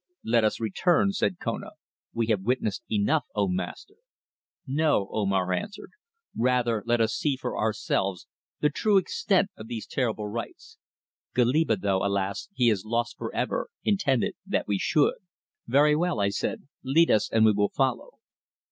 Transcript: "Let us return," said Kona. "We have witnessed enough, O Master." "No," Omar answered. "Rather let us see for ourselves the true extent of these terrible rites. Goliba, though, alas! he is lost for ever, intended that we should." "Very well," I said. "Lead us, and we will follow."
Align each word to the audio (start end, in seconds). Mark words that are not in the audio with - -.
"Let 0.23 0.43
us 0.43 0.59
return," 0.59 1.11
said 1.11 1.37
Kona. 1.39 1.73
"We 2.11 2.25
have 2.29 2.41
witnessed 2.41 2.81
enough, 2.91 3.25
O 3.35 3.47
Master." 3.47 3.93
"No," 4.65 5.07
Omar 5.11 5.53
answered. 5.53 5.91
"Rather 6.35 6.81
let 6.87 6.99
us 6.99 7.13
see 7.13 7.37
for 7.37 7.55
ourselves 7.55 8.25
the 8.61 8.71
true 8.71 8.97
extent 8.97 9.51
of 9.55 9.67
these 9.67 9.85
terrible 9.85 10.27
rites. 10.27 10.79
Goliba, 11.35 11.75
though, 11.79 12.03
alas! 12.03 12.49
he 12.55 12.71
is 12.71 12.83
lost 12.83 13.15
for 13.15 13.31
ever, 13.35 13.69
intended 13.83 14.33
that 14.43 14.67
we 14.67 14.79
should." 14.79 15.17
"Very 15.67 15.95
well," 15.95 16.19
I 16.19 16.29
said. 16.29 16.67
"Lead 16.83 17.11
us, 17.11 17.29
and 17.31 17.45
we 17.45 17.51
will 17.51 17.69
follow." 17.69 18.13